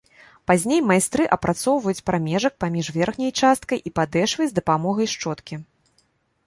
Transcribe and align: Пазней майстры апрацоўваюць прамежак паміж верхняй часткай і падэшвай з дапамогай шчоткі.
Пазней 0.51 0.79
майстры 0.91 1.27
апрацоўваюць 1.35 2.03
прамежак 2.11 2.53
паміж 2.65 2.85
верхняй 2.97 3.31
часткай 3.41 3.79
і 3.89 3.95
падэшвай 4.01 4.45
з 4.55 4.61
дапамогай 4.63 5.07
шчоткі. 5.15 5.55